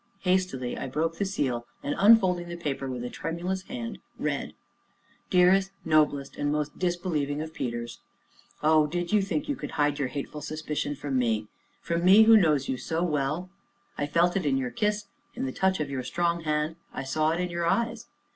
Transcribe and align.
Hastily 0.21 0.75
I 0.79 0.87
broke 0.87 1.19
the 1.19 1.25
seal, 1.25 1.67
and, 1.83 1.93
unfolding 1.95 2.49
the 2.49 2.55
paper 2.57 2.89
with 2.89 3.07
tremulous 3.11 3.61
hands 3.61 3.99
read: 4.17 4.55
"DEAREST, 5.29 5.69
NOBLEST, 5.85 6.37
AND 6.37 6.51
MOST 6.51 6.79
DISBELIEVING 6.79 7.39
OF 7.39 7.53
PETERS, 7.53 7.99
Oh, 8.63 8.87
did 8.87 9.13
you 9.13 9.21
think 9.21 9.47
you 9.47 9.55
could 9.55 9.73
hide 9.73 9.99
your 9.99 10.07
hateful 10.07 10.41
suspicion 10.41 10.95
from 10.95 11.19
me 11.19 11.49
from 11.81 12.03
me 12.03 12.23
who 12.23 12.35
know 12.35 12.55
you 12.55 12.77
so 12.77 13.03
well? 13.03 13.51
I 13.95 14.07
felt 14.07 14.35
it 14.35 14.43
in 14.43 14.57
your 14.57 14.71
kiss, 14.71 15.05
in 15.35 15.45
the 15.45 15.51
touch 15.53 15.79
of 15.79 15.91
your 15.91 16.01
strong 16.03 16.45
hand, 16.45 16.77
I 16.91 17.03
saw 17.03 17.29
it 17.29 17.39
in 17.39 17.51
your 17.51 17.67
eyes. 17.67 18.07